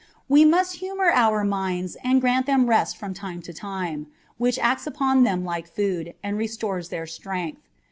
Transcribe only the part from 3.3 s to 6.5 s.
to time, which acts upon them like food, and